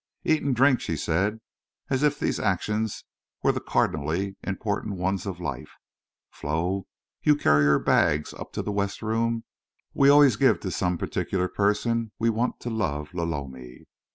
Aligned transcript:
"Eat 0.23 0.41
an' 0.41 0.53
drink," 0.53 0.81
she 0.81 0.97
said, 0.97 1.41
as 1.91 2.01
if 2.01 2.17
these 2.19 2.39
actions 2.39 3.03
were 3.43 3.51
the 3.51 3.59
cardinally 3.61 4.35
important 4.43 4.95
ones 4.97 5.27
of 5.27 5.39
life. 5.39 5.73
"Flo, 6.31 6.87
you 7.21 7.35
carry 7.35 7.65
her 7.65 7.77
bags 7.77 8.33
up 8.33 8.51
to 8.53 8.63
that 8.63 8.71
west 8.71 9.03
room 9.03 9.43
we 9.93 10.09
always 10.09 10.37
give 10.37 10.59
to 10.61 10.71
some 10.71 10.97
particular 10.97 11.47
person 11.47 12.13
we 12.17 12.31
want 12.31 12.59
to 12.61 12.71
love 12.71 13.13
Lolomi." 13.13 13.85